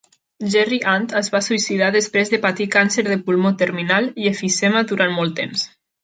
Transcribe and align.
Jerry 0.51 0.77
Ant 0.91 1.03
es 1.19 1.27
va 1.33 1.41
suïcidar 1.47 1.89
després 1.97 2.31
de 2.33 2.39
patir 2.45 2.67
càncer 2.79 3.03
de 3.09 3.17
pulmó 3.27 3.51
terminal 3.63 4.09
i 4.23 4.31
emfisema 4.31 4.83
durant 4.93 5.15
molt 5.19 5.37
temps. 5.41 5.67